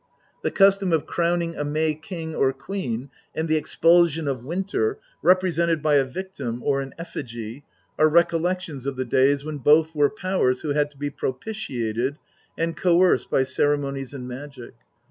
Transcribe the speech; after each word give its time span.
The 0.41 0.49
custom 0.49 0.91
of 0.91 1.05
crowning 1.05 1.55
a 1.55 1.63
May 1.63 1.93
king 1.93 2.33
or 2.33 2.51
queen, 2.53 3.11
and 3.35 3.47
the 3.47 3.55
expulsion 3.55 4.27
of 4.27 4.43
Winter, 4.43 4.97
represented 5.21 5.79
by 5.83 5.97
a 5.97 6.03
victim 6.03 6.63
or 6.65 6.81
an 6.81 6.95
effigy, 6.97 7.65
are 7.99 8.09
recollections 8.09 8.87
of 8.87 8.95
the 8.95 9.05
days 9.05 9.45
when 9.45 9.59
both 9.59 9.93
were 9.93 10.09
powers 10.09 10.61
who 10.61 10.69
had 10.69 10.89
to 10.89 10.97
be 10.97 11.11
pro 11.11 11.33
pitiated 11.33 12.15
and 12.57 12.75
coerced 12.75 13.29
by 13.29 13.43
ceremonies 13.43 14.11
and 14.11 14.27
magic. 14.27 14.73